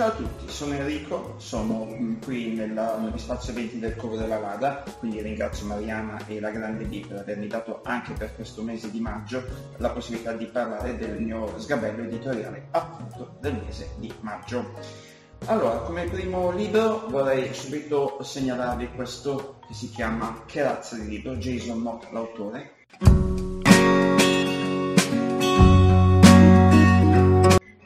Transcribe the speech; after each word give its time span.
Ciao 0.00 0.08
a 0.08 0.12
tutti, 0.12 0.48
sono 0.48 0.72
Enrico, 0.72 1.34
sono 1.36 1.86
qui 2.24 2.54
nella, 2.54 2.96
negli 2.96 3.18
spazio 3.18 3.52
eventi 3.52 3.78
del 3.78 3.96
Coro 3.96 4.16
della 4.16 4.38
Lada, 4.38 4.82
quindi 4.98 5.20
ringrazio 5.20 5.66
Mariana 5.66 6.24
e 6.26 6.40
la 6.40 6.48
Grande 6.48 6.86
B 6.86 7.06
per 7.06 7.18
avermi 7.18 7.46
dato 7.46 7.82
anche 7.84 8.14
per 8.14 8.34
questo 8.34 8.62
mese 8.62 8.90
di 8.90 8.98
maggio 8.98 9.44
la 9.76 9.90
possibilità 9.90 10.32
di 10.32 10.46
parlare 10.46 10.96
del 10.96 11.20
mio 11.20 11.52
sgabello 11.58 12.04
editoriale 12.04 12.68
appunto 12.70 13.36
del 13.40 13.60
mese 13.62 13.90
di 13.98 14.10
maggio. 14.20 14.72
Allora, 15.44 15.80
come 15.80 16.04
primo 16.04 16.50
libro 16.50 17.06
vorrei 17.10 17.52
subito 17.52 18.22
segnalarvi 18.22 18.92
questo 18.92 19.58
che 19.68 19.74
si 19.74 19.90
chiama 19.90 20.44
Che 20.46 20.62
razza 20.62 20.96
di 20.96 21.08
libro, 21.08 21.36
Jason 21.36 21.78
Mott 21.78 22.10
l'autore. 22.10 22.72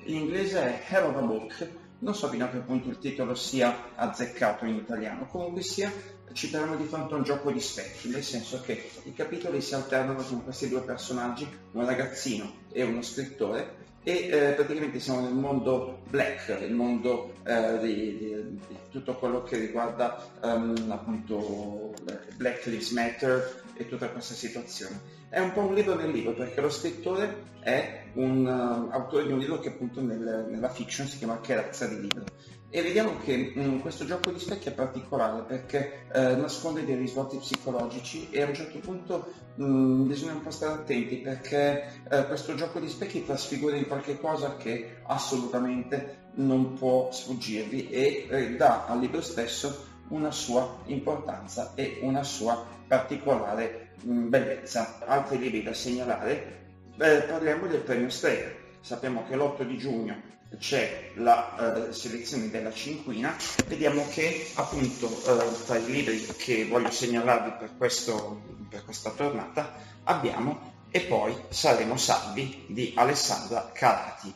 In 0.05 0.15
inglese 0.15 0.61
è 0.61 0.81
Hell 0.95 1.07
of 1.07 1.17
a 1.17 1.21
Book, 1.23 1.83
non 2.01 2.15
so 2.15 2.29
fino 2.29 2.45
a 2.45 2.49
che 2.49 2.59
punto 2.59 2.89
il 2.89 2.99
titolo 2.99 3.35
sia 3.35 3.91
azzeccato 3.95 4.65
in 4.65 4.77
italiano, 4.77 5.27
comunque 5.27 5.63
sia 5.63 5.93
ci 6.33 6.51
troviamo 6.51 6.77
di 6.77 6.85
fronte 6.85 7.15
a 7.15 7.17
un 7.17 7.23
gioco 7.23 7.51
di 7.53 7.61
specchi, 7.61 8.09
nel 8.09 8.25
senso 8.25 8.61
che 8.61 8.91
i 9.05 9.15
capitoli 9.15 9.61
si 9.61 9.75
alternano 9.75 10.23
con 10.23 10.43
questi 10.43 10.69
due 10.69 10.83
personaggi, 10.83 11.49
un 11.73 11.87
ragazzino 11.87 12.53
e 12.73 12.83
uno 12.83 13.03
scrittore, 13.03 13.83
e 14.03 14.29
eh, 14.31 14.53
praticamente 14.53 15.01
siamo 15.01 15.21
nel 15.21 15.33
mondo 15.33 16.03
black, 16.11 16.59
il 16.61 16.75
mondo 16.75 17.35
eh, 17.45 17.79
di, 17.81 18.19
di, 18.19 18.59
di, 18.69 18.77
tutto 18.91 19.15
quello 19.15 19.43
che 19.43 19.57
riguarda 19.57 20.29
um, 20.43 20.75
appunto 20.91 21.95
Black 22.37 22.67
Lives 22.67 22.91
Matter 22.91 23.63
e 23.75 23.89
tutta 23.89 24.11
questa 24.11 24.35
situazione. 24.35 25.01
È 25.35 25.41
un 25.41 25.53
po' 25.53 25.63
un 25.63 25.75
libro 25.75 25.97
nel 25.97 26.13
libro 26.13 26.33
perché 26.33 26.61
lo 26.61 26.71
scrittore 26.71 27.43
è 27.59 28.05
un 28.13 28.47
uh, 28.47 28.95
autore 28.95 29.27
di 29.27 29.33
un 29.33 29.41
libro 29.41 29.59
che 29.59 29.71
appunto 29.71 30.01
nel, 30.01 30.47
nella 30.49 30.69
fiction 30.69 31.09
si 31.09 31.19
chiama 31.19 31.41
Che 31.41 31.71
di 31.89 32.01
libro. 32.03 32.23
E 32.71 32.83
vediamo 32.83 33.19
che 33.25 33.51
mh, 33.53 33.81
questo 33.81 34.05
gioco 34.05 34.31
di 34.31 34.39
specchi 34.39 34.69
è 34.69 34.73
particolare 34.73 35.43
perché 35.43 36.07
eh, 36.13 36.37
nasconde 36.37 36.85
dei 36.85 36.95
risvolti 36.95 37.39
psicologici 37.39 38.29
e 38.31 38.43
a 38.43 38.47
un 38.47 38.55
certo 38.55 38.79
punto 38.79 39.33
mh, 39.57 40.07
bisogna 40.07 40.35
un 40.35 40.43
po' 40.43 40.53
stare 40.53 40.75
attenti 40.75 41.17
perché 41.17 41.85
eh, 42.09 42.27
questo 42.29 42.55
gioco 42.55 42.79
di 42.79 42.89
specchi 42.89 43.25
trasfigura 43.25 43.75
in 43.75 43.89
qualche 43.89 44.21
cosa 44.21 44.57
che 44.57 44.99
assolutamente 45.03 46.29
non 46.35 46.75
può 46.75 47.11
sfuggirvi 47.11 47.89
e 47.91 48.29
eh, 48.31 48.55
dà 48.55 48.87
al 48.87 49.01
libro 49.01 49.21
stesso 49.21 49.87
una 50.11 50.31
sua 50.31 50.77
importanza 50.85 51.73
e 51.75 51.99
una 52.03 52.23
sua 52.23 52.65
particolare 52.87 53.84
bellezza. 54.03 54.99
Altri 55.07 55.39
libri 55.39 55.63
da 55.63 55.75
segnalare, 55.75 56.63
parliamo 56.97 57.67
del 57.67 57.81
premio 57.81 58.11
Strega. 58.11 58.51
Sappiamo 58.81 59.25
che 59.27 59.37
l'8 59.37 59.63
di 59.63 59.79
giugno 59.79 60.33
c'è 60.59 61.11
la 61.17 61.87
uh, 61.89 61.93
selezione 61.93 62.51
della 62.51 62.73
cinquina, 62.73 63.35
vediamo 63.67 64.07
che 64.09 64.47
appunto 64.55 65.07
uh, 65.07 65.65
tra 65.65 65.79
i 65.79 65.87
libri 65.87 66.25
che 66.37 66.67
voglio 66.67 66.91
segnalarvi 66.91 67.57
per, 67.59 67.77
questo, 67.77 68.43
per 68.69 68.85
questa 68.85 69.11
tornata 69.11 69.75
abbiamo 70.05 70.73
E 70.97 71.01
poi 71.01 71.35
saremo 71.49 71.97
salvi 71.97 72.67
di 72.69 72.93
Alessandra 72.95 73.69
Carati. 73.73 74.33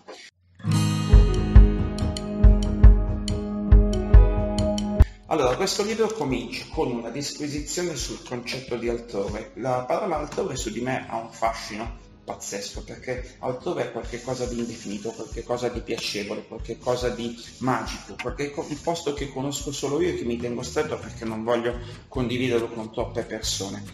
Allora, 5.31 5.57
questo 5.57 5.85
libro 5.85 6.07
comincia 6.07 6.65
con 6.71 6.91
una 6.91 7.11
disquisizione 7.11 7.97
sul 7.97 8.23
concetto 8.27 8.77
di 8.77 8.89
altrove. 8.89 9.51
La 9.57 9.85
parola 9.87 10.17
altrove 10.17 10.57
su 10.57 10.71
di 10.71 10.81
me 10.81 11.07
ha 11.07 11.19
un 11.19 11.31
fascino 11.31 12.07
pazzesco 12.25 12.83
perché 12.83 13.37
altrove 13.41 13.83
è 13.83 13.93
qualcosa 13.93 14.47
di 14.47 14.59
indefinito, 14.59 15.11
qualcosa 15.11 15.69
di 15.69 15.81
piacevole, 15.81 16.47
qualcosa 16.47 17.11
di 17.11 17.39
magico, 17.59 18.17
qualche 18.23 18.55
un 18.57 18.81
posto 18.81 19.13
che 19.13 19.31
conosco 19.31 19.71
solo 19.71 20.01
io 20.01 20.09
e 20.09 20.17
che 20.17 20.25
mi 20.25 20.39
tengo 20.39 20.63
stretto 20.63 20.97
perché 20.99 21.27
non 21.27 21.45
voglio 21.45 21.79
condividerlo 22.09 22.69
con 22.69 22.91
troppe 22.91 23.21
persone. 23.21 23.85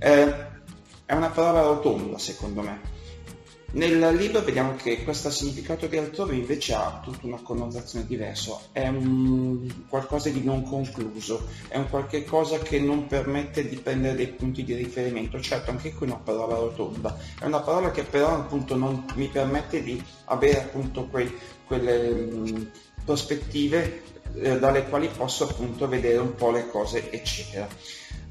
Eh, 0.00 0.34
è 1.06 1.14
una 1.14 1.30
parola 1.30 1.62
rotonda 1.62 2.18
secondo 2.18 2.60
me, 2.60 2.80
nel 3.72 4.14
libro 4.16 4.42
vediamo 4.42 4.74
che 4.74 5.02
questo 5.02 5.30
significato 5.30 5.86
di 5.86 5.96
altrove 5.96 6.34
invece 6.34 6.74
ha 6.74 7.00
tutta 7.02 7.26
una 7.26 7.40
connotazione 7.42 8.06
diversa, 8.06 8.58
è 8.72 8.86
un 8.88 9.66
qualcosa 9.88 10.28
di 10.28 10.44
non 10.44 10.62
concluso, 10.62 11.46
è 11.68 11.78
un 11.78 11.88
qualche 11.88 12.24
cosa 12.24 12.58
che 12.58 12.78
non 12.78 13.06
permette 13.06 13.66
di 13.66 13.76
prendere 13.76 14.16
dei 14.16 14.28
punti 14.28 14.62
di 14.62 14.74
riferimento, 14.74 15.40
certo 15.40 15.70
anche 15.70 15.94
qui 15.94 16.06
è 16.06 16.10
una 16.10 16.20
parola 16.20 16.56
rotonda, 16.56 17.16
è 17.40 17.46
una 17.46 17.60
parola 17.60 17.90
che 17.90 18.02
però 18.02 18.34
appunto 18.34 18.76
non 18.76 19.04
mi 19.14 19.28
permette 19.28 19.82
di 19.82 20.02
avere 20.26 20.60
appunto 20.60 21.06
quei, 21.06 21.32
quelle 21.66 22.70
prospettive 23.04 24.02
eh, 24.34 24.58
dalle 24.58 24.84
quali 24.88 25.08
posso 25.08 25.44
appunto 25.44 25.88
vedere 25.88 26.18
un 26.18 26.34
po' 26.34 26.50
le 26.50 26.68
cose 26.68 27.10
eccetera. 27.10 27.68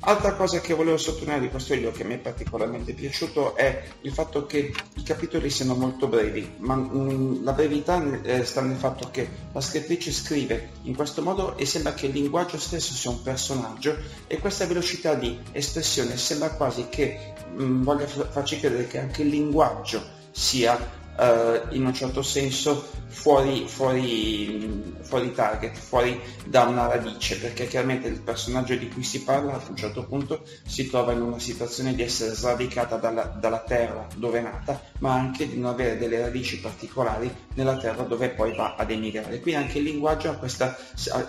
Altra 0.03 0.33
cosa 0.33 0.59
che 0.61 0.73
volevo 0.73 0.97
sottolineare 0.97 1.41
di 1.41 1.49
questo 1.49 1.75
libro 1.75 1.91
che 1.91 2.03
mi 2.03 2.15
è 2.15 2.17
particolarmente 2.17 2.93
piaciuto 2.93 3.55
è 3.55 3.83
il 4.01 4.11
fatto 4.11 4.47
che 4.47 4.73
i 4.95 5.03
capitoli 5.03 5.51
siano 5.51 5.75
molto 5.75 6.07
brevi, 6.07 6.55
ma 6.57 6.75
mm, 6.75 7.43
la 7.43 7.51
brevità 7.53 8.03
eh, 8.23 8.43
sta 8.43 8.61
nel 8.61 8.77
fatto 8.77 9.11
che 9.11 9.29
la 9.51 9.61
scrittrice 9.61 10.11
scrive 10.11 10.69
in 10.83 10.95
questo 10.95 11.21
modo 11.21 11.55
e 11.55 11.67
sembra 11.67 11.93
che 11.93 12.07
il 12.07 12.13
linguaggio 12.13 12.57
stesso 12.57 12.95
sia 12.95 13.11
un 13.11 13.21
personaggio 13.21 13.95
e 14.25 14.39
questa 14.39 14.65
velocità 14.65 15.13
di 15.13 15.37
espressione 15.51 16.17
sembra 16.17 16.49
quasi 16.49 16.87
che 16.89 17.33
mm, 17.51 17.83
voglia 17.83 18.07
farci 18.07 18.59
credere 18.59 18.87
che 18.87 18.97
anche 18.97 19.21
il 19.21 19.27
linguaggio 19.27 20.01
sia 20.31 20.99
eh, 21.17 21.61
in 21.71 21.85
un 21.85 21.93
certo 21.93 22.21
senso 22.21 22.99
fuori, 23.11 23.67
fuori, 23.67 24.95
fuori 25.01 25.33
target, 25.33 25.75
fuori 25.75 26.19
da 26.45 26.63
una 26.63 26.87
radice, 26.87 27.37
perché 27.37 27.67
chiaramente 27.67 28.07
il 28.07 28.21
personaggio 28.21 28.75
di 28.75 28.87
cui 28.87 29.03
si 29.03 29.23
parla 29.23 29.53
a 29.53 29.61
un 29.67 29.75
certo 29.75 30.05
punto 30.05 30.43
si 30.65 30.89
trova 30.89 31.11
in 31.11 31.21
una 31.21 31.39
situazione 31.39 31.93
di 31.93 32.01
essere 32.01 32.33
sradicata 32.33 32.95
dalla, 32.95 33.23
dalla 33.23 33.59
terra 33.59 34.07
dove 34.15 34.39
è 34.39 34.41
nata, 34.41 34.81
ma 34.99 35.13
anche 35.13 35.47
di 35.47 35.57
non 35.57 35.71
avere 35.71 35.97
delle 35.97 36.21
radici 36.21 36.59
particolari 36.59 37.31
nella 37.55 37.77
terra 37.77 38.03
dove 38.03 38.29
poi 38.29 38.55
va 38.55 38.75
ad 38.77 38.89
emigrare. 38.89 39.39
Quindi 39.39 39.61
anche 39.61 39.79
il 39.79 39.83
linguaggio 39.83 40.37
questa, 40.37 40.77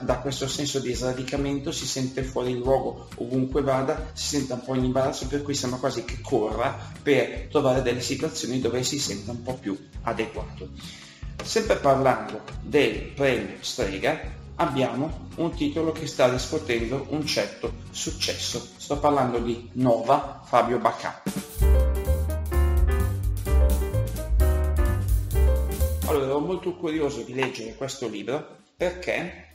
da 0.00 0.18
questo 0.18 0.46
senso 0.46 0.78
di 0.78 0.94
sradicamento, 0.94 1.72
si 1.72 1.86
sente 1.86 2.22
fuori 2.22 2.56
luogo 2.56 3.08
ovunque 3.16 3.62
vada, 3.62 4.10
si 4.12 4.36
sente 4.36 4.52
un 4.52 4.62
po' 4.64 4.74
in 4.74 4.84
imbarazzo, 4.84 5.26
per 5.26 5.42
cui 5.42 5.54
sembra 5.54 5.78
quasi 5.78 6.04
che 6.04 6.18
corra 6.22 6.78
per 7.02 7.48
trovare 7.50 7.82
delle 7.82 8.00
situazioni 8.00 8.60
dove 8.60 8.82
si 8.82 8.98
senta 8.98 9.32
un 9.32 9.42
po' 9.42 9.54
più 9.54 9.71
adeguato. 10.02 10.68
Sempre 11.42 11.76
parlando 11.76 12.42
del 12.62 13.12
premio 13.14 13.56
Strega, 13.60 14.20
abbiamo 14.56 15.28
un 15.36 15.54
titolo 15.54 15.92
che 15.92 16.06
sta 16.06 16.30
riscuotendo 16.30 17.06
un 17.10 17.26
certo 17.26 17.72
successo. 17.90 18.66
Sto 18.76 18.98
parlando 18.98 19.38
di 19.38 19.70
Nova 19.74 20.40
Fabio 20.44 20.78
Bacà. 20.78 21.22
Allora, 26.06 26.26
ero 26.26 26.40
molto 26.40 26.74
curioso 26.76 27.22
di 27.22 27.34
leggere 27.34 27.74
questo 27.74 28.08
libro 28.08 28.58
perché 28.76 29.48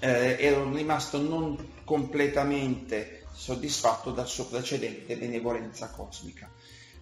eh, 0.00 0.36
ero 0.38 0.70
rimasto 0.72 1.20
non 1.20 1.74
completamente 1.84 3.26
soddisfatto 3.32 4.10
dal 4.10 4.26
suo 4.26 4.46
precedente 4.46 5.16
Benevolenza 5.16 5.90
Cosmica. 5.90 6.50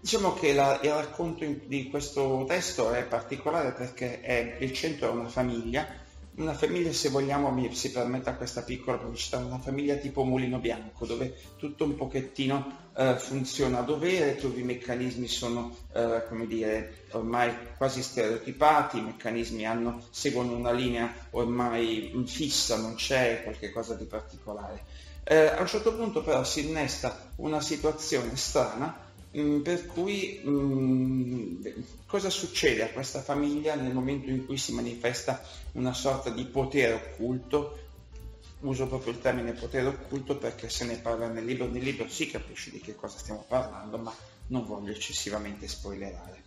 Diciamo 0.05 0.35
che 0.35 0.53
la, 0.53 0.81
il 0.83 0.93
racconto 0.93 1.47
di 1.65 1.89
questo 1.89 2.45
testo 2.47 2.93
è 2.93 3.05
particolare 3.07 3.73
perché 3.73 4.21
è, 4.21 4.59
il 4.61 4.75
centro 4.75 5.09
è 5.09 5.11
una 5.11 5.31
famiglia, 5.31 5.87
una 6.35 6.53
famiglia 6.53 6.93
se 6.93 7.09
vogliamo, 7.09 7.51
mi 7.51 7.75
si 7.75 7.91
permetta 7.91 8.35
questa 8.35 8.61
piccola 8.61 8.99
pubblicità, 8.99 9.39
una 9.39 9.59
famiglia 9.59 9.95
tipo 9.95 10.23
mulino 10.25 10.59
bianco 10.59 11.07
dove 11.07 11.35
tutto 11.57 11.85
un 11.85 11.97
pochettino 11.97 12.91
eh, 12.95 13.17
funziona 13.17 13.79
a 13.79 13.83
dovere, 13.83 14.39
i 14.39 14.63
meccanismi 14.63 15.27
sono 15.27 15.75
eh, 15.95 16.23
come 16.29 16.47
dire, 16.47 17.07
ormai 17.13 17.57
quasi 17.79 18.03
stereotipati, 18.03 18.99
i 18.99 19.05
meccanismi 19.05 19.65
hanno, 19.65 20.03
seguono 20.11 20.55
una 20.55 20.73
linea 20.73 21.11
ormai 21.31 22.13
fissa, 22.27 22.77
non 22.77 22.97
c'è 22.97 23.43
qualcosa 23.43 23.95
di 23.95 24.05
particolare. 24.05 24.85
Eh, 25.25 25.47
a 25.47 25.61
un 25.63 25.67
certo 25.67 25.95
punto 25.95 26.23
però 26.23 26.45
si 26.45 26.69
innesta 26.69 27.31
una 27.37 27.63
situazione 27.63 28.37
strana 28.37 29.04
Mm, 29.37 29.63
per 29.63 29.87
cui 29.87 30.41
mm, 30.47 31.65
cosa 32.07 32.31
succede 32.31 32.85
a 32.85 32.91
questa 32.91 33.21
famiglia 33.21 33.75
nel 33.75 33.93
momento 33.93 34.31
in 34.31 34.47
cui 34.47 34.57
si 34.57 34.73
manifesta 34.73 35.43
una 35.73 35.93
sorta 35.93 36.31
di 36.31 36.45
potere 36.45 36.93
occulto? 36.93 37.79
Uso 38.61 38.87
proprio 38.87 39.13
il 39.13 39.19
termine 39.19 39.53
potere 39.53 39.87
occulto 39.87 40.39
perché 40.39 40.71
se 40.71 40.85
ne 40.85 40.97
parla 40.97 41.29
nel 41.29 41.45
libro, 41.45 41.67
nel 41.67 41.83
libro 41.83 42.09
si 42.09 42.31
capisce 42.31 42.71
di 42.71 42.81
che 42.81 42.95
cosa 42.95 43.19
stiamo 43.19 43.45
parlando, 43.47 43.99
ma 43.99 44.15
non 44.49 44.65
voglio 44.65 44.93
eccessivamente 44.93 45.67
spoilerare. 45.67 46.43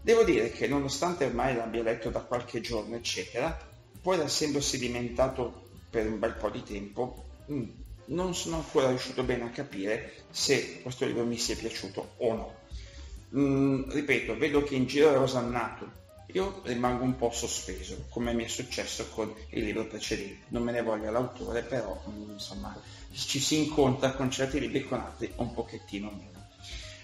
Devo 0.00 0.24
dire 0.24 0.50
che 0.50 0.66
nonostante 0.66 1.24
ormai 1.24 1.54
l'abbia 1.54 1.82
letto 1.82 2.10
da 2.10 2.20
qualche 2.20 2.60
giorno, 2.60 2.96
eccetera, 2.96 3.56
poi 4.02 4.18
essendo 4.20 4.60
sedimentato 4.60 5.62
per 5.88 6.06
un 6.06 6.18
bel 6.18 6.34
po' 6.34 6.50
di 6.50 6.62
tempo, 6.62 7.24
mm, 7.50 7.68
non 8.06 8.34
sono 8.34 8.56
ancora 8.56 8.88
riuscito 8.88 9.22
bene 9.22 9.44
a 9.44 9.50
capire 9.50 10.24
se 10.30 10.80
questo 10.82 11.06
libro 11.06 11.24
mi 11.24 11.38
sia 11.38 11.56
piaciuto 11.56 12.14
o 12.18 12.34
no. 12.34 12.54
Mm, 13.36 13.90
ripeto, 13.90 14.36
vedo 14.36 14.62
che 14.62 14.74
in 14.74 14.86
giro 14.86 15.12
è 15.12 15.18
osannato. 15.18 16.02
Io 16.32 16.62
rimango 16.64 17.04
un 17.04 17.16
po' 17.16 17.30
sospeso, 17.30 18.06
come 18.08 18.32
mi 18.32 18.44
è 18.44 18.48
successo 18.48 19.08
con 19.10 19.32
il 19.50 19.64
libro 19.64 19.86
precedente. 19.86 20.46
Non 20.48 20.62
me 20.62 20.72
ne 20.72 20.82
voglia 20.82 21.10
l'autore, 21.10 21.62
però 21.62 22.02
mm, 22.08 22.30
insomma 22.32 22.76
ci 23.12 23.38
si 23.38 23.58
incontra 23.58 24.12
con 24.12 24.30
certi 24.30 24.58
libri 24.58 24.78
e 24.78 24.88
con 24.88 25.00
altri 25.00 25.32
un 25.36 25.52
pochettino 25.54 26.10
meno. 26.10 26.48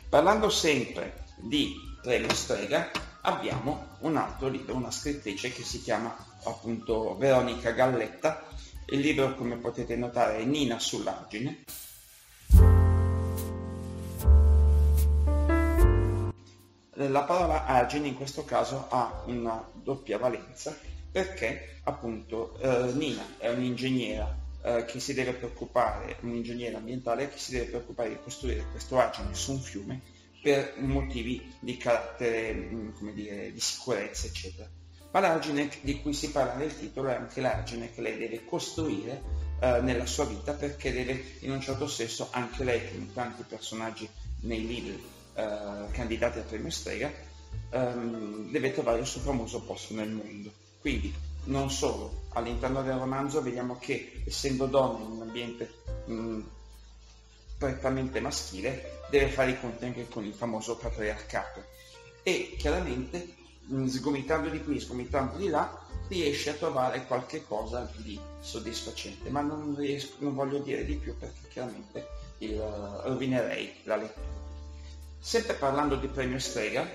Parlando 0.09 0.51
sempre 0.51 1.25
di 1.37 1.75
Premio 2.03 2.35
Strega, 2.35 2.91
abbiamo 3.23 3.97
un 4.01 4.17
altro 4.17 4.49
libro, 4.49 4.75
una 4.75 4.91
scrittrice 4.91 5.53
che 5.53 5.63
si 5.63 5.83
chiama 5.83 6.15
appunto 6.45 7.17
Veronica 7.17 7.71
Galletta, 7.71 8.45
il 8.91 9.01
libro, 9.01 9.35
come 9.35 9.57
potete 9.57 9.97
notare, 9.97 10.39
è 10.39 10.45
Nina 10.45 10.79
sull'argine. 10.79 11.65
La 16.95 17.23
parola 17.23 17.65
argine 17.65 18.09
in 18.09 18.15
questo 18.15 18.45
caso 18.45 18.87
ha 18.91 19.23
una 19.27 19.67
doppia 19.73 20.19
valenza 20.19 20.77
perché 21.11 21.79
appunto 21.85 22.59
eh, 22.59 22.93
Nina 22.93 23.39
è 23.39 23.49
un'ingegnera 23.49 24.37
eh, 24.63 24.85
che 24.85 25.01
si 25.01 25.15
deve 25.15 25.33
preoccupare, 25.33 26.19
un'ingegnera 26.21 26.77
ambientale 26.77 27.31
che 27.31 27.39
si 27.39 27.53
deve 27.53 27.67
preoccupare 27.67 28.11
di 28.11 28.19
costruire 28.23 28.67
questo 28.71 28.99
argine 28.99 29.35
su 29.35 29.53
un 29.53 29.61
fiume 29.61 30.01
per 30.43 30.75
motivi 30.77 31.51
di 31.59 31.77
carattere, 31.79 32.53
mm, 32.53 32.91
come 32.93 33.13
dire, 33.15 33.51
di 33.53 33.61
sicurezza, 33.61 34.27
eccetera. 34.27 34.69
Ma 35.13 35.21
l'argine 35.21 35.69
di 35.81 36.01
cui 36.01 36.13
si 36.13 36.31
parla 36.31 36.55
nel 36.55 36.77
titolo 36.77 37.09
è 37.09 37.15
anche 37.15 37.41
l'argine 37.41 37.93
che 37.93 38.01
lei 38.01 38.17
deve 38.17 38.45
costruire 38.45 39.23
eh, 39.61 39.81
nella 39.81 40.07
sua 40.07 40.25
vita 40.25 40.53
perché 40.53 40.93
deve 40.93 41.23
in 41.41 41.51
un 41.51 41.61
certo 41.61 41.89
senso 41.89 42.29
anche 42.31 42.63
lei, 42.63 42.89
come 42.89 43.13
tanti 43.13 43.43
personaggi 43.43 44.09
nei 44.43 44.67
libri 44.67 45.03
eh, 45.35 45.87
candidati 45.91 46.39
al 46.39 46.45
premio 46.45 46.71
Strega, 46.71 47.11
ehm, 47.71 48.51
deve 48.51 48.73
trovare 48.73 49.01
il 49.01 49.07
suo 49.07 49.21
famoso 49.21 49.63
posto 49.63 49.95
nel 49.95 50.11
mondo. 50.11 50.53
Quindi 50.81 51.13
non 51.45 51.71
solo, 51.71 52.25
all'interno 52.31 52.83
del 52.83 52.99
romanzo 52.99 53.43
vediamo 53.43 53.79
che 53.79 54.23
essendo 54.25 54.67
donna 54.67 55.05
in 55.05 55.11
un 55.11 55.23
ambiente 55.23 55.73
mh, 56.07 56.41
prettamente 57.59 58.21
maschile, 58.21 59.01
deve 59.11 59.29
fare 59.29 59.51
i 59.51 59.61
conti 59.61 59.85
anche 59.85 60.09
con 60.09 60.25
il 60.25 60.33
famoso 60.33 60.77
patriarcato 60.77 61.65
e 62.23 62.55
chiaramente 62.59 63.35
sgomitando 63.87 64.49
di 64.49 64.63
qui, 64.63 64.81
sgomitando 64.81 65.37
di 65.37 65.49
là, 65.49 65.79
riesce 66.09 66.51
a 66.51 66.55
trovare 66.55 67.07
qualche 67.07 67.45
cosa 67.47 67.89
di 67.97 68.19
soddisfacente, 68.41 69.31
ma 69.31 69.41
non, 69.41 69.77
riesco, 69.77 70.17
non 70.19 70.35
voglio 70.35 70.59
dire 70.59 70.85
di 70.85 70.97
più 70.97 71.17
perché 71.17 71.49
chiaramente 71.49 72.09
il, 72.39 72.59
rovinerei 72.59 73.73
la 73.85 73.97
lettura. 73.97 74.39
Sempre 75.19 75.55
parlando 75.55 75.97
di 75.97 76.09
premio 76.09 76.39
Strega, 76.39 76.89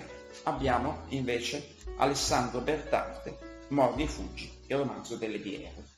abbiamo 0.44 1.04
invece 1.10 1.76
Alessandro 1.98 2.60
Bertante, 2.60 3.38
Mordi 3.70 4.04
e 4.04 4.08
Fuggi, 4.08 4.52
il 4.68 4.78
romanzo 4.78 5.16
delle 5.16 5.40
biere. 5.40 5.94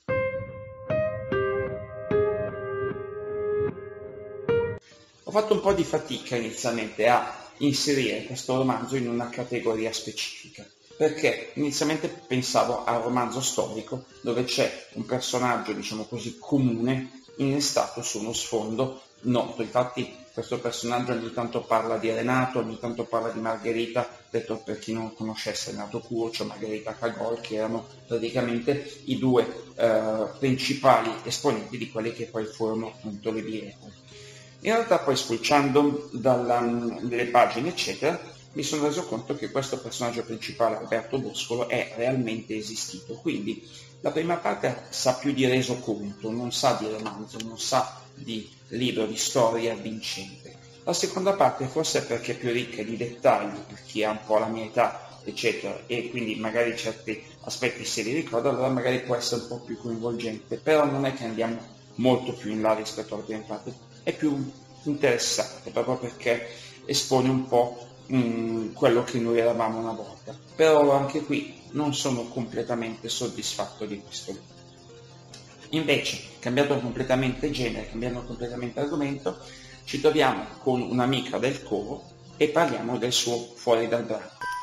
Ho 5.23 5.31
fatto 5.31 5.53
un 5.53 5.62
po' 5.62 5.73
di 5.73 5.83
fatica 5.83 6.35
inizialmente 6.35 7.07
a 7.07 7.46
inserire 7.57 8.25
questo 8.25 8.56
romanzo 8.56 8.95
in 8.95 9.07
una 9.07 9.30
categoria 9.30 9.92
specifica, 9.92 10.65
perché 10.98 11.51
inizialmente 11.54 12.07
pensavo 12.07 12.83
al 12.83 13.01
romanzo 13.01 13.42
storico 13.42 14.06
dove 14.21 14.44
c'è 14.44 14.88
un 14.94 15.06
personaggio, 15.06 15.74
diciamo 15.74 16.06
così, 16.06 16.38
comune 16.39 17.24
innestato 17.38 18.01
su 18.01 18.19
uno 18.19 18.33
sfondo 18.33 19.01
noto. 19.21 19.62
Infatti 19.62 20.25
questo 20.33 20.59
personaggio 20.59 21.13
ogni 21.13 21.33
tanto 21.33 21.62
parla 21.62 21.98
di 21.98 22.12
Renato, 22.12 22.59
ogni 22.59 22.77
tanto 22.80 23.06
parla 23.06 23.30
di 23.30 23.39
Margherita, 23.39 24.07
detto 24.30 24.57
per 24.57 24.77
chi 24.77 24.94
non 24.94 25.13
conoscesse 25.13 25.71
Renato 25.71 26.00
Curcio, 26.00 26.45
Margherita 26.45 26.95
Cagol, 26.95 27.42
che 27.42 27.56
erano 27.56 27.88
praticamente 28.06 29.01
i 29.06 29.18
due 29.18 29.48
eh, 29.75 30.27
principali 30.38 31.12
esponenti 31.24 31.77
di 31.77 31.89
quelle 31.89 32.13
che 32.13 32.25
poi 32.25 32.45
furono 32.45 32.88
appunto 32.89 33.31
le 33.31 33.42
birre. 33.42 33.77
In 34.68 34.74
realtà 34.74 35.00
poi 35.00 35.16
spulciando 35.16 36.10
dalle 36.12 37.28
pagine 37.28 37.69
eccetera 37.69 38.19
mi 38.52 38.64
sono 38.64 38.88
reso 38.88 39.06
conto 39.06 39.34
che 39.34 39.50
questo 39.50 39.80
personaggio 39.80 40.25
principale, 40.25 40.75
Alberto 40.75 41.19
Boscolo, 41.19 41.69
è 41.69 41.94
realmente 41.96 42.54
esistito. 42.58 43.14
Quindi 43.14 43.66
la 44.02 44.12
prima 44.12 44.36
parte 44.36 44.88
sa 44.90 45.16
più 45.16 45.31
di 45.31 45.46
resoconto, 45.46 46.30
non 46.31 46.52
sa 46.52 46.74
di 46.74 46.90
romanzo, 46.90 47.38
non 47.46 47.58
sa 47.58 48.02
di 48.14 48.50
libro 48.69 49.06
di 49.06 49.16
storia 49.16 49.74
vincente. 49.74 50.58
La 50.84 50.92
seconda 50.92 51.31
parte 51.31 51.66
forse 51.68 52.00
è 52.00 52.06
perché 52.06 52.34
è 52.34 52.38
più 52.38 52.52
ricca 52.52 52.84
di 52.84 52.98
dettagli, 52.98 53.58
per 53.60 53.81
chi 53.86 54.04
ha 54.04 54.12
un 54.12 54.19
po' 54.25 54.38
la 54.38 54.48
mia 54.48 54.66
età, 54.66 55.21
eccetera, 55.24 55.83
e 55.86 56.09
quindi 56.09 56.36
magari 56.36 56.76
certi 56.76 57.24
aspetti 57.44 57.86
se 57.86 58.02
li 58.02 58.12
ricorda, 58.12 58.50
allora 58.50 58.68
magari 58.68 59.00
può 59.00 59.16
essere 59.16 59.44
un 59.44 59.47
po' 59.47 59.59
più 59.62 59.78
coinvolgente, 59.78 60.57
però 60.57 60.83
non 60.83 61.06
è 61.06 61.14
che 61.14 61.24
andiamo 61.24 61.57
molto 61.95 62.33
più 62.33 62.52
in 62.52 62.62
là 62.62 62.74
rispetto 62.74 63.14
alla 63.14 63.24
prima 63.24 63.44
parte 63.47 63.86
è 64.07 64.14
più 64.14 64.49
interessante 64.83 65.69
proprio 65.69 65.97
perché 65.97 66.47
espone 66.85 67.28
un 67.28 67.45
po' 67.45 67.87
mh, 68.06 68.18
mm, 68.18 68.73
quello 68.73 69.04
che 69.04 69.19
noi 69.19 69.37
eravamo 69.37 69.80
una 69.80 69.92
volta. 69.92 70.33
Però 70.56 70.94
anche 70.94 71.26
qui 71.26 71.59
non 71.71 71.94
sono 71.94 72.23
completamente 72.30 73.09
soddisfatto 73.09 73.83
di 73.85 73.99
questo 73.99 74.31
libro. 74.31 74.56
Invece, 75.71 76.19
cambiato 76.40 76.80
completamente 76.80 77.52
genere, 77.52 77.90
cambiando 77.90 78.23
completamente 78.23 78.80
argomento, 78.80 79.40
ci 79.83 79.99
troviamo 79.99 80.45
con 80.59 80.81
un'amica 80.81 81.37
del 81.37 81.61
coro 81.61 82.02
e 82.37 82.47
parliamo 82.47 82.97
del 82.97 83.11
suo 83.11 83.37
Fuori 83.56 83.90
dal 83.90 84.04
branco. 84.04 84.56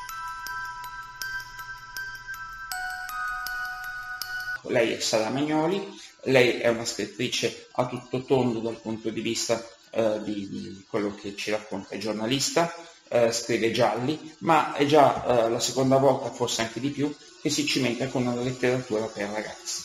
Lei 4.69 4.93
è 4.93 4.99
Sara 4.99 5.29
Magnoli, 5.29 5.81
lei 6.23 6.59
è 6.59 6.67
una 6.67 6.85
scrittrice 6.85 7.67
a 7.73 7.87
tutto 7.87 8.23
tondo 8.23 8.59
dal 8.59 8.79
punto 8.79 9.09
di 9.09 9.21
vista 9.21 9.63
eh, 9.91 10.21
di, 10.23 10.49
di, 10.49 10.85
quello 10.89 11.13
che 11.15 11.35
ci 11.35 11.51
racconta, 11.51 11.95
è 11.95 11.97
giornalista, 11.97 12.73
eh, 13.07 13.31
scrive 13.31 13.71
gialli, 13.71 14.35
ma 14.39 14.73
è 14.73 14.85
già 14.85 15.45
eh, 15.45 15.49
la 15.49 15.59
seconda 15.59 15.97
volta, 15.97 16.31
forse 16.31 16.61
anche 16.61 16.79
di 16.79 16.89
più, 16.89 17.13
che 17.41 17.49
si 17.49 17.65
cimenta 17.65 18.07
con 18.07 18.25
una 18.25 18.41
letteratura 18.41 19.05
per 19.05 19.29
ragazzi. 19.29 19.83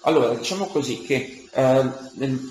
Allora, 0.00 0.34
diciamo 0.34 0.66
così 0.66 1.02
che 1.02 1.48
eh, 1.52 1.90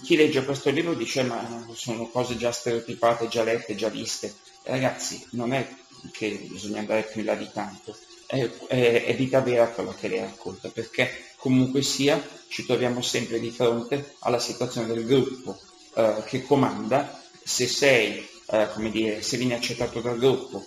chi 0.04 0.16
legge 0.18 0.44
questo 0.44 0.70
libro 0.70 0.94
dice 0.94 1.24
ma 1.24 1.66
sono 1.74 2.10
cose 2.10 2.38
già 2.38 2.52
stereotipate, 2.52 3.28
già 3.28 3.44
lette, 3.44 3.76
già 3.76 3.90
viste. 3.90 4.34
Ragazzi, 4.64 5.26
non 5.32 5.54
è 5.54 5.68
che 6.12 6.48
bisogna 6.50 6.80
andare 6.80 7.04
più 7.04 7.22
in 7.22 7.28
là 7.28 7.36
di 7.36 7.50
tanto, 7.52 7.98
è, 8.28 8.50
è, 8.68 9.06
è 9.06 9.16
vita 9.16 9.40
vera 9.42 9.68
quello 9.70 9.96
che 9.98 10.08
lei 10.08 10.20
racconta, 10.20 10.70
perché 10.70 11.10
comunque 11.46 11.84
sia 11.84 12.20
ci 12.48 12.66
troviamo 12.66 13.04
sempre 13.04 13.40
di 13.40 13.52
fronte 13.52 14.16
alla 14.22 14.40
situazione 14.40 14.88
del 14.88 15.06
gruppo 15.06 15.60
eh, 15.94 16.24
che 16.26 16.42
comanda, 16.42 17.22
se 17.44 17.68
sei, 17.68 18.28
eh, 18.48 18.68
come 18.74 18.90
dire, 18.90 19.22
se 19.22 19.38
vieni 19.38 19.54
accettato 19.54 20.00
dal 20.00 20.18
gruppo 20.18 20.66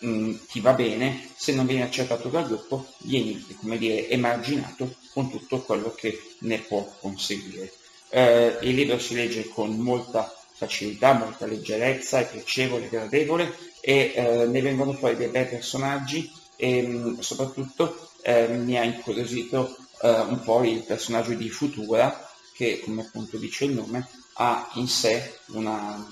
mh, 0.00 0.08
mm, 0.08 0.34
ti 0.50 0.58
va 0.58 0.72
bene, 0.72 1.28
se 1.36 1.54
non 1.54 1.64
vieni 1.64 1.82
accettato 1.82 2.28
dal 2.28 2.44
gruppo 2.44 2.86
vieni, 3.02 3.40
come 3.60 3.78
dire, 3.78 4.08
emarginato 4.08 4.96
con 5.12 5.30
tutto 5.30 5.60
quello 5.60 5.94
che 5.94 6.20
ne 6.40 6.58
può 6.58 6.92
conseguire. 6.98 7.72
Eh, 8.08 8.58
il 8.62 8.74
libro 8.74 8.98
si 8.98 9.14
legge 9.14 9.48
con 9.48 9.76
molta 9.76 10.34
facilità, 10.54 11.12
molta 11.12 11.46
leggerezza, 11.46 12.18
è 12.18 12.28
piacevole, 12.28 12.88
gradevole 12.88 13.54
e 13.80 14.12
eh, 14.12 14.46
ne 14.46 14.60
vengono 14.60 14.92
fuori 14.92 15.14
dei 15.14 15.28
bei 15.28 15.46
personaggi 15.46 16.28
e 16.56 16.82
mh, 16.82 17.20
soprattutto 17.20 18.10
eh, 18.22 18.48
mi 18.48 18.76
ha 18.76 18.82
incuriosito 18.82 19.76
eh, 20.02 20.20
un 20.20 20.40
po' 20.42 20.62
il 20.64 20.82
personaggio 20.84 21.34
di 21.34 21.48
Futura 21.48 22.28
che 22.52 22.80
come 22.84 23.02
appunto 23.02 23.36
dice 23.36 23.66
il 23.66 23.72
nome 23.72 24.08
ha 24.34 24.70
in 24.74 24.88
sé 24.88 25.40
una, 25.48 26.06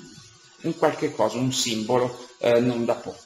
un 0.62 0.76
qualche 0.76 1.12
cosa, 1.12 1.38
un 1.38 1.52
simbolo 1.52 2.28
eh, 2.38 2.60
non 2.60 2.84
da 2.84 2.94
poco. 2.94 3.22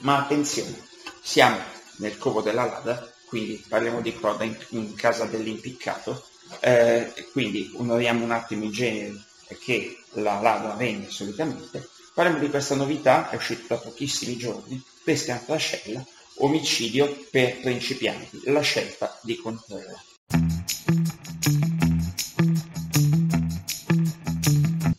Ma 0.00 0.18
attenzione, 0.18 0.76
siamo 1.22 1.58
nel 1.96 2.18
covo 2.18 2.42
della 2.42 2.64
Lada, 2.64 3.12
quindi 3.26 3.64
parliamo 3.68 4.00
di 4.00 4.14
coda 4.14 4.44
in, 4.44 4.56
in 4.70 4.94
casa 4.94 5.24
dell'impiccato, 5.26 6.26
eh, 6.60 7.12
quindi 7.32 7.72
onoriamo 7.76 8.24
un 8.24 8.32
attimo 8.32 8.64
i 8.64 8.70
generi 8.70 9.20
che 9.60 10.02
la 10.14 10.40
Lada 10.40 10.74
vende 10.74 11.10
solitamente. 11.10 11.88
Parliamo 12.14 12.40
di 12.40 12.50
questa 12.50 12.74
novità, 12.74 13.30
è 13.30 13.36
uscita 13.36 13.74
da 13.74 13.80
pochissimi 13.80 14.36
giorni, 14.36 14.82
Pesca 15.02 15.32
in 15.34 15.44
trascella, 15.44 16.04
omicidio 16.38 17.26
per 17.30 17.60
principianti, 17.60 18.40
la 18.44 18.60
scelta 18.60 19.18
di 19.22 19.36
Contreras. 19.36 20.10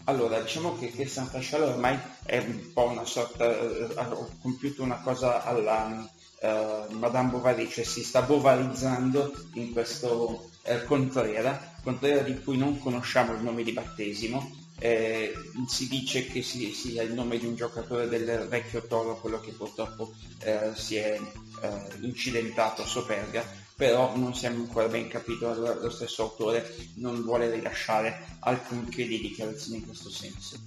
Allora, 0.05 0.39
diciamo 0.41 0.77
che, 0.77 0.91
che 0.91 1.07
Santa 1.07 1.39
Sciala 1.39 1.67
ormai 1.67 1.97
è 2.25 2.37
un 2.37 2.73
po' 2.73 2.89
una 2.89 3.05
sorta, 3.05 3.45
eh, 3.45 3.87
ha 3.95 4.05
compiuto 4.41 4.83
una 4.83 4.99
cosa 5.01 5.43
alla 5.43 6.07
eh, 6.41 6.85
Madame 6.89 7.29
Bovary, 7.31 7.69
cioè 7.69 7.85
si 7.85 8.03
sta 8.03 8.21
bovarizzando 8.21 9.33
in 9.53 9.71
questo 9.71 10.49
eh, 10.63 10.83
Contrera, 10.83 11.73
Contrera 11.81 12.21
di 12.21 12.37
cui 12.41 12.57
non 12.57 12.79
conosciamo 12.79 13.33
il 13.33 13.41
nome 13.41 13.63
di 13.63 13.71
battesimo, 13.71 14.51
eh, 14.83 15.33
si 15.65 15.87
dice 15.87 16.25
che 16.25 16.41
sia 16.41 16.73
si 16.73 16.97
il 16.97 17.13
nome 17.13 17.37
di 17.37 17.45
un 17.45 17.55
giocatore 17.55 18.09
del 18.09 18.47
vecchio 18.49 18.85
Toro, 18.85 19.17
quello 19.17 19.39
che 19.39 19.53
purtroppo 19.53 20.13
eh, 20.39 20.71
si 20.75 20.97
è 20.97 21.17
eh, 21.61 21.69
incidentato 22.01 22.81
a 22.81 22.85
Soperga, 22.85 23.45
però 23.77 24.13
non 24.17 24.35
si 24.35 24.43
è 24.43 24.49
ancora 24.49 24.89
ben 24.89 25.07
capito, 25.07 25.53
lo 25.53 25.89
stesso 25.89 26.23
autore 26.23 26.75
non 26.95 27.21
vuole 27.23 27.49
rilasciare 27.49 28.37
alcunché 28.41 29.07
di 29.07 29.21
dichiarazioni 29.21 29.77
in 29.77 29.85
questo 29.85 30.09
senso. 30.09 30.59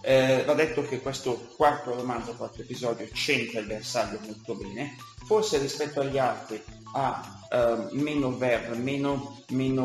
Eh, 0.00 0.44
va 0.46 0.54
detto 0.54 0.86
che 0.86 1.00
questo 1.00 1.34
quarto 1.56 1.92
romanzo, 1.92 2.34
quarto 2.34 2.60
episodio, 2.60 3.08
centra 3.12 3.58
il 3.58 3.66
bersaglio 3.66 4.20
molto 4.20 4.54
bene, 4.54 4.94
forse 5.26 5.58
rispetto 5.58 5.98
agli 5.98 6.18
altri 6.18 6.62
ha 6.96 7.46
uh, 7.50 7.94
meno 7.94 8.36
verve, 8.38 8.76
meno, 8.76 9.42
meno, 9.50 9.84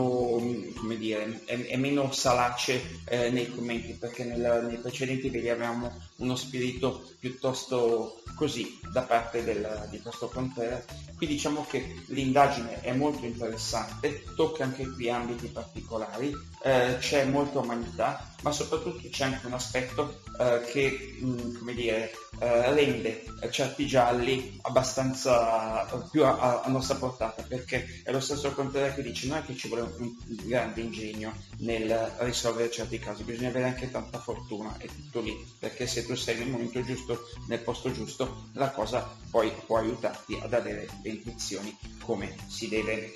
come 0.78 0.98
dire, 0.98 1.42
è, 1.46 1.60
è 1.68 1.76
meno 1.76 2.12
salace 2.12 3.02
eh, 3.06 3.30
nei 3.30 3.50
commenti 3.50 3.94
perché 3.94 4.24
nel, 4.24 4.66
nei 4.68 4.78
precedenti 4.78 5.30
vediamo 5.30 5.92
uno 6.22 6.36
spirito 6.36 7.10
piuttosto 7.20 8.22
così 8.36 8.80
da 8.92 9.02
parte 9.02 9.44
del, 9.44 9.88
di 9.90 10.00
questo 10.00 10.28
Contreras. 10.28 10.86
Qui 11.16 11.28
diciamo 11.28 11.66
che 11.70 12.02
l'indagine 12.08 12.82
è 12.82 12.94
molto 12.94 13.26
interessante, 13.26 14.24
tocca 14.36 14.64
anche 14.64 14.88
qui 14.90 15.10
ambiti 15.10 15.48
particolari, 15.48 16.34
eh, 16.64 16.98
c'è 17.00 17.26
molta 17.26 17.60
umanità, 17.60 18.34
ma 18.42 18.52
soprattutto 18.52 19.08
c'è 19.10 19.26
anche 19.26 19.46
un 19.46 19.54
aspetto 19.54 20.22
eh, 20.40 20.62
che, 20.72 21.18
mh, 21.20 21.28
mm, 21.28 21.58
come 21.58 21.74
dire, 21.74 22.12
eh, 22.40 22.74
rende 22.74 23.24
certi 23.52 23.86
gialli 23.86 24.58
abbastanza 24.64 25.86
più 26.10 26.26
a, 26.26 26.62
a, 26.62 26.70
nostra 26.70 26.96
portata 26.96 27.44
perché 27.44 28.02
è 28.04 28.12
lo 28.12 28.20
stesso 28.20 28.52
Contreras 28.52 28.96
che 28.96 29.04
dice 29.04 29.28
non 29.28 29.38
è 29.38 29.44
che 29.44 29.56
ci 29.56 29.68
vuole 29.68 29.84
un, 29.84 29.92
un 30.00 30.16
grande 30.46 30.82
ingegno 30.82 31.34
nel 31.58 32.16
risolvere 32.20 32.72
certi 32.72 32.98
casi 32.98 33.24
bisogna 33.24 33.50
avere 33.50 33.66
anche 33.66 33.92
tanta 33.92 34.20
fortuna 34.20 34.76
e 34.80 34.88
tutto 34.88 35.22
lì 35.22 35.36
perché 35.60 35.86
se 35.86 36.06
tu 36.12 36.18
sei 36.18 36.38
nel 36.40 36.50
momento 36.50 36.84
giusto 36.84 37.30
nel 37.48 37.60
posto 37.60 37.90
giusto 37.90 38.50
la 38.56 38.70
cosa 38.72 39.16
poi 39.30 39.50
può 39.66 39.78
aiutarti 39.78 40.38
ad 40.42 40.54
avere 40.54 40.88
le 41.02 41.10
intuizioni 41.10 41.78
come 42.04 42.36
si 42.50 42.68
deve 42.68 43.14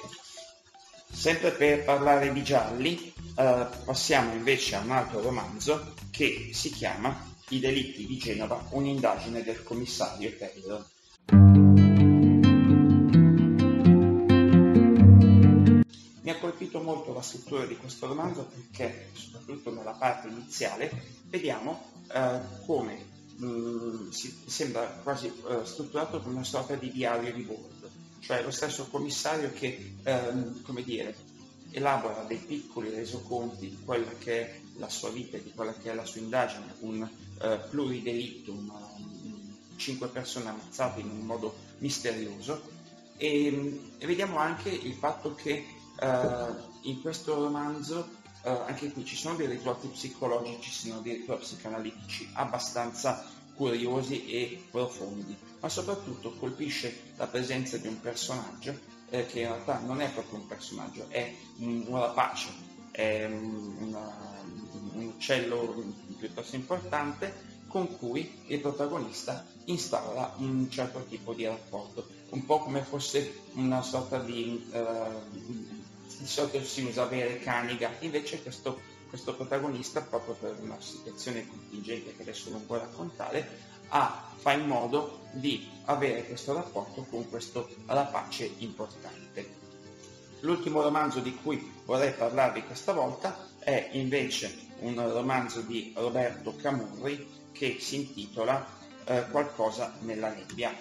Sempre 1.11 1.51
per 1.51 1.83
parlare 1.83 2.33
di 2.33 2.43
gialli, 2.43 3.13
eh, 3.37 3.67
passiamo 3.85 4.33
invece 4.33 4.75
a 4.75 4.79
un 4.79 4.91
altro 4.91 5.21
romanzo 5.21 5.93
che 6.11 6.49
si 6.53 6.71
chiama 6.71 7.33
i 7.49 7.59
delitti 7.59 8.05
di 8.05 8.17
Genova, 8.17 8.65
un'indagine 8.71 9.43
del 9.43 9.63
commissario 9.63 10.35
Taylor. 10.37 10.85
Colpito 16.65 16.81
molto 16.81 17.13
la 17.13 17.21
struttura 17.21 17.65
di 17.65 17.77
questo 17.77 18.07
romanzo 18.07 18.45
perché, 18.45 19.09
soprattutto 19.13 19.73
nella 19.73 19.91
parte 19.91 20.27
iniziale, 20.27 20.91
vediamo 21.25 21.91
eh, 22.11 22.39
come 22.65 23.05
mh, 23.37 23.45
mm, 23.45 24.09
si, 24.09 24.35
sembra 24.45 24.85
quasi 25.03 25.27
eh, 25.27 25.65
strutturato 25.65 26.21
come 26.21 26.35
una 26.35 26.43
sorta 26.43 26.75
di 26.75 26.91
diario 26.91 27.33
di 27.33 27.43
bordo, 27.43 27.89
cioè 28.19 28.41
lo 28.43 28.51
stesso 28.51 28.87
commissario 28.87 29.51
che, 29.51 29.95
ehm, 30.03 30.61
come 30.63 30.83
dire, 30.83 31.15
elabora 31.71 32.23
dei 32.23 32.37
piccoli 32.37 32.89
resoconti 32.89 33.69
di 33.69 33.77
quella 33.83 34.11
che 34.17 34.41
è 34.41 34.59
la 34.77 34.89
sua 34.89 35.09
vita, 35.09 35.37
di 35.37 35.51
quella 35.53 35.73
che 35.73 35.91
è 35.91 35.93
la 35.93 36.05
sua 36.05 36.21
indagine, 36.21 36.73
un 36.79 37.07
eh, 37.41 37.59
pluridelittum, 37.69 38.73
cinque 39.75 40.07
persone 40.07 40.49
ammazzate 40.49 41.01
in 41.01 41.09
un 41.09 41.25
modo 41.25 41.55
misterioso. 41.79 42.73
E, 43.17 43.79
e 43.97 44.05
vediamo 44.05 44.39
anche 44.39 44.69
il 44.69 44.93
fatto 44.93 45.35
che 45.35 45.74
in 46.01 47.01
questo 47.01 47.35
romanzo 47.35 48.23
eh, 48.45 48.49
anche 48.49 48.91
qui 48.91 49.03
ci 49.03 49.15
sono 49.15 49.35
dei 49.35 49.47
risvolti 49.47 49.87
psicologici, 49.87 50.69
ci 50.69 50.89
sono 50.89 51.01
dei 51.01 51.25
psicanalitici 51.25 52.29
abbastanza 52.33 53.25
curiosi 53.55 54.27
e 54.27 54.67
profondi, 54.69 55.35
ma 55.59 55.67
soprattutto 55.67 56.33
colpisce 56.33 57.13
la 57.15 57.25
presenza 57.25 57.77
di 57.77 57.87
un 57.87 57.99
personaggio 57.99 58.77
eh, 59.09 59.25
che 59.25 59.39
in 59.39 59.47
realtà 59.47 59.79
non 59.79 59.99
è 60.01 60.11
proprio 60.11 60.39
un 60.39 60.47
personaggio, 60.47 61.05
è 61.09 61.33
un, 61.57 61.85
un 61.87 61.99
rapace, 61.99 62.49
è 62.91 63.25
una, 63.25 64.13
un 64.93 65.05
uccello 65.05 65.83
piuttosto 66.19 66.55
importante 66.55 67.53
con 67.67 67.97
cui 67.97 68.43
il 68.47 68.59
protagonista 68.59 69.43
instaura 69.65 70.33
un 70.37 70.69
certo 70.69 71.03
tipo 71.09 71.33
di 71.33 71.45
rapporto, 71.45 72.07
un 72.29 72.45
po' 72.45 72.59
come 72.59 72.81
fosse 72.83 73.39
una 73.53 73.81
sorta 73.81 74.19
di... 74.19 74.69
Eh, 74.71 75.74
di 76.17 76.27
solito 76.27 76.63
si 76.63 76.83
usa 76.83 77.03
avere 77.03 77.39
caniga, 77.39 77.91
invece 77.99 78.41
questo, 78.41 78.79
questo 79.09 79.35
protagonista, 79.35 80.01
proprio 80.01 80.35
per 80.35 80.57
una 80.61 80.79
situazione 80.79 81.47
contingente 81.47 82.15
che 82.15 82.21
adesso 82.21 82.49
non 82.49 82.65
può 82.65 82.77
raccontare, 82.77 83.73
ha, 83.89 84.31
fa 84.35 84.53
in 84.53 84.65
modo 84.67 85.21
di 85.31 85.67
avere 85.85 86.25
questo 86.25 86.53
rapporto 86.53 87.05
con 87.09 87.29
questo 87.29 87.69
rapace 87.85 88.51
importante. 88.57 89.63
L'ultimo 90.41 90.81
romanzo 90.81 91.19
di 91.19 91.35
cui 91.35 91.71
vorrei 91.85 92.11
parlarvi 92.13 92.63
questa 92.63 92.93
volta 92.93 93.49
è 93.59 93.89
invece 93.93 94.53
un 94.79 94.95
romanzo 94.95 95.61
di 95.61 95.93
Roberto 95.95 96.55
Camurri 96.55 97.49
che 97.51 97.77
si 97.79 97.95
intitola 97.95 98.65
eh, 99.05 99.25
Qualcosa 99.31 99.93
nella 100.01 100.29
nebbia. 100.29 100.73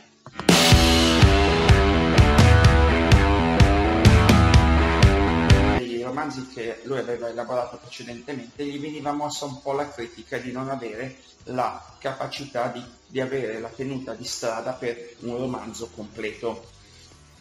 Romanzi 6.04 6.48
che 6.48 6.80
lui 6.84 6.98
aveva 6.98 7.28
elaborato 7.28 7.78
precedentemente 7.78 8.64
gli 8.64 8.78
veniva 8.78 9.12
mossa 9.12 9.44
un 9.44 9.60
po' 9.60 9.72
la 9.72 9.88
critica 9.88 10.38
di 10.38 10.52
non 10.52 10.68
avere 10.68 11.16
la 11.44 11.96
capacità 11.98 12.68
di, 12.68 12.82
di 13.06 13.20
avere 13.20 13.60
la 13.60 13.68
tenuta 13.68 14.14
di 14.14 14.24
strada 14.24 14.72
per 14.72 15.16
un 15.20 15.36
romanzo 15.36 15.90
completo. 15.94 16.70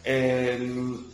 Ehm, 0.01 1.11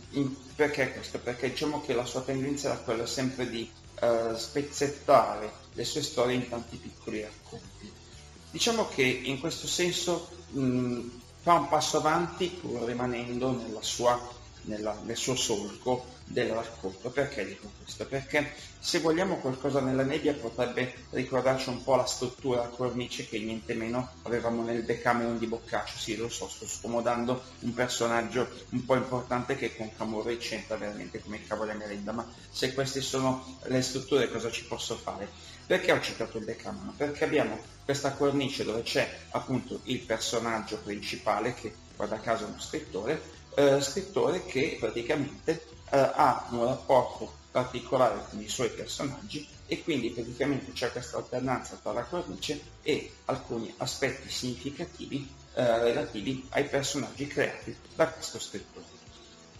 perché 0.56 0.92
questo? 0.92 1.18
Perché 1.18 1.50
diciamo 1.50 1.80
che 1.80 1.94
la 1.94 2.04
sua 2.04 2.22
tendenza 2.22 2.70
era 2.70 2.78
quella 2.78 3.06
sempre 3.06 3.48
di 3.48 3.70
uh, 4.00 4.36
spezzettare 4.36 5.50
le 5.72 5.84
sue 5.84 6.02
storie 6.02 6.36
in 6.36 6.48
tanti 6.48 6.76
piccoli 6.76 7.22
racconti. 7.22 7.92
Diciamo 8.50 8.88
che 8.88 9.02
in 9.02 9.38
questo 9.38 9.68
senso 9.68 10.28
mh, 10.50 11.00
fa 11.42 11.54
un 11.54 11.68
passo 11.68 11.98
avanti 11.98 12.48
pur 12.48 12.82
rimanendo 12.82 13.78
sua, 13.80 14.20
nella, 14.62 14.98
nel 15.04 15.16
suo 15.16 15.34
solco 15.34 16.18
del 16.24 16.50
racconto. 16.50 17.10
Perché 17.10 17.46
dico 17.46 17.70
questo? 17.82 18.06
Perché 18.06 18.52
se 18.78 19.00
vogliamo 19.00 19.36
qualcosa 19.36 19.80
nella 19.80 20.04
nebbia 20.04 20.32
potrebbe 20.34 20.94
ricordarci 21.10 21.68
un 21.68 21.82
po' 21.82 21.96
la 21.96 22.06
struttura 22.06 22.62
a 22.62 22.68
cornice 22.68 23.26
che 23.26 23.38
niente 23.38 23.74
meno 23.74 24.10
avevamo 24.22 24.62
nel 24.62 24.84
Decameron 24.84 25.38
di 25.38 25.46
Boccaccio. 25.46 25.98
Sì, 25.98 26.16
lo 26.16 26.28
so, 26.28 26.48
sto 26.48 26.66
scomodando 26.66 27.42
un 27.60 27.74
personaggio 27.74 28.48
un 28.70 28.84
po' 28.84 28.94
importante 28.94 29.56
che 29.56 29.76
con 29.76 29.90
Camorra 29.96 30.34
c'entra 30.36 30.76
veramente 30.76 31.20
come 31.20 31.36
il 31.36 31.46
cavolo 31.46 31.72
e 31.72 31.74
merenda, 31.74 32.12
ma 32.12 32.26
se 32.50 32.72
queste 32.72 33.00
sono 33.00 33.58
le 33.64 33.82
strutture 33.82 34.30
cosa 34.30 34.50
ci 34.50 34.64
posso 34.64 34.96
fare? 34.96 35.28
Perché 35.66 35.92
ho 35.92 36.00
citato 36.00 36.38
il 36.38 36.44
Decameron? 36.44 36.94
Perché 36.96 37.24
abbiamo 37.24 37.58
questa 37.84 38.12
cornice 38.12 38.64
dove 38.64 38.82
c'è 38.82 39.08
appunto 39.30 39.80
il 39.84 40.00
personaggio 40.00 40.78
principale 40.78 41.54
che 41.54 41.74
guarda 41.96 42.18
caso 42.20 42.44
è 42.44 42.48
uno 42.48 42.60
scrittore, 42.60 43.20
eh, 43.60 43.80
scrittore 43.80 44.44
che 44.44 44.76
praticamente 44.78 45.62
eh, 45.90 45.98
ha 45.98 46.46
un 46.50 46.64
rapporto 46.64 47.38
particolare 47.50 48.24
con 48.30 48.40
i 48.40 48.48
suoi 48.48 48.70
personaggi 48.70 49.46
e 49.66 49.82
quindi 49.82 50.10
praticamente 50.10 50.72
c'è 50.72 50.90
questa 50.92 51.16
alternanza 51.16 51.78
tra 51.82 51.92
la 51.92 52.02
cornice 52.02 52.60
e 52.82 53.12
alcuni 53.26 53.72
aspetti 53.78 54.30
significativi 54.30 55.28
eh, 55.54 55.78
relativi 55.80 56.46
ai 56.50 56.64
personaggi 56.64 57.26
creati 57.26 57.76
da 57.94 58.08
questo 58.08 58.38
scrittore. 58.38 58.98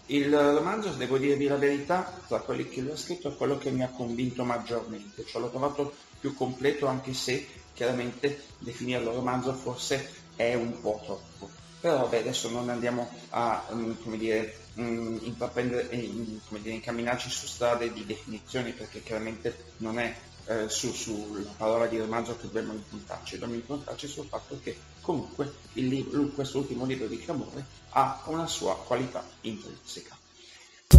Il 0.07 0.37
romanzo, 0.37 0.91
devo 0.91 1.19
dirvi 1.19 1.47
la 1.47 1.57
verità, 1.57 2.21
tra 2.27 2.41
quelli 2.41 2.69
che 2.69 2.81
l'ho 2.81 2.97
scritto 2.97 3.29
è 3.29 3.37
quello 3.37 3.59
che 3.59 3.71
mi 3.71 3.85
ha 3.85 3.89
convinto 3.89 4.43
maggiormente, 4.45 5.25
cioè 5.25 5.41
l'ho 5.41 5.51
trovato 5.51 5.95
più 6.19 6.35
completo 6.35 6.87
anche 6.87 7.15
se 7.15 7.47
chiaramente 7.73 8.43
definirlo 8.59 9.15
romanzo 9.15 9.53
forse 9.55 10.11
è 10.35 10.55
un 10.55 10.81
po' 10.81 11.01
troppo. 11.05 11.60
Però 11.81 11.99
vabbè, 11.99 12.19
adesso 12.19 12.51
non 12.51 12.69
andiamo 12.69 13.11
a, 13.31 13.65
um, 13.71 13.97
come 14.03 14.19
dire, 14.19 14.55
intraprendere, 14.75 15.95
in, 15.97 16.39
come 16.47 16.61
dire, 16.61 16.75
incamminarci 16.75 17.31
su 17.31 17.47
strade 17.47 17.93
di 17.93 18.05
definizioni 18.05 18.73
perché 18.73 19.03
chiaramente 19.03 19.73
non 19.79 19.99
è 19.99 20.15
eh, 20.47 20.69
su, 20.69 20.93
sulla 20.93 21.53
parola 21.57 21.87
di 21.87 21.99
romanzo 21.99 22.37
che 22.37 22.47
dobbiamo 22.47 22.73
impuntarci, 22.73 23.33
dobbiamo 23.33 23.55
impuntarci 23.55 24.09
sul 24.09 24.27
fatto 24.27 24.59
che 24.63 24.77
comunque 25.01 25.53
libro, 25.73 26.27
questo 26.29 26.59
ultimo 26.59 26.85
libro 26.85 27.07
di 27.07 27.19
Camore 27.19 27.65
ha 27.91 28.23
una 28.27 28.47
sua 28.47 28.77
qualità 28.77 29.25
intrinseca. 29.43 30.17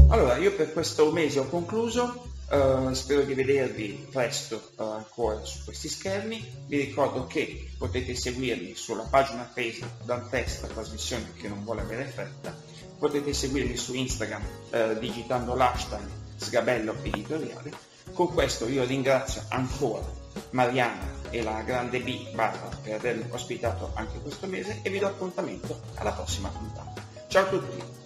Allora, 0.10 0.38
io 0.38 0.54
per 0.56 0.74
questo 0.74 1.12
mese 1.12 1.40
ho 1.40 1.48
concluso, 1.48 2.28
uh, 2.51 2.93
spero 2.93 3.22
di 3.22 3.34
vedervi 3.34 4.08
presto 4.12 4.72
uh, 4.75 4.84
ancora 4.84 5.43
su 5.43 5.63
questi 5.63 5.89
schermi, 5.89 6.65
vi 6.67 6.77
ricordo 6.77 7.25
che 7.27 7.72
potete 7.77 8.15
seguirmi 8.15 8.75
sulla 8.75 9.03
pagina 9.03 9.50
Facebook 9.51 10.03
Dantes, 10.03 10.62
la 10.62 10.67
trasmissione 10.67 11.34
che 11.34 11.48
non 11.48 11.63
vuole 11.63 11.81
avere 11.81 12.05
fretta, 12.05 12.55
potete 12.98 13.34
seguirmi 13.34 13.75
su 13.77 13.93
Instagram 13.93 14.43
uh, 14.72 15.00
digitando 15.00 15.55
l'hashtag 15.55 16.08
sgabello 16.38 16.96
editoriale 17.03 17.89
con 18.13 18.34
questo 18.34 18.67
io 18.67 18.84
ringrazio 18.84 19.43
ancora 19.50 20.05
Mariana 20.51 21.20
e 21.29 21.41
la 21.41 21.62
grande 21.62 22.01
B 22.01 22.34
Barbara 22.34 22.75
per 22.81 22.96
avermi 22.96 23.25
ospitato 23.29 23.91
anche 23.93 24.20
questo 24.20 24.48
mese 24.48 24.79
e 24.81 24.89
vi 24.89 25.00
do 25.00 25.08
appuntamento 25.08 25.79
alla 25.96 26.12
prossima 26.12 26.50
puntata. 26.50 27.01
Ciao 27.27 27.46
a 27.46 27.50
tutti! 27.50 28.00